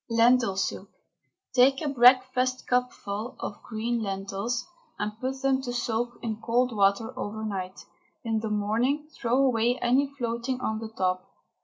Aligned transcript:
LENTIL 0.09 0.57
SOUP. 0.57 0.87
Take 1.53 1.79
a 1.79 1.85
breakfastcupful 1.85 3.35
of 3.39 3.61
green 3.61 4.01
lentils 4.01 4.65
and 4.97 5.11
put 5.19 5.43
them 5.43 5.61
to 5.61 5.71
soak 5.71 6.17
in 6.23 6.41
cold 6.41 6.75
water 6.75 7.13
overnight. 7.15 7.85
In 8.23 8.39
the 8.39 8.49
morning 8.49 9.09
throw 9.13 9.37
away 9.37 9.77
any 9.79 10.07
floating 10.15 10.59
on 10.59 10.79
the 10.79 10.89
top. 10.89 11.29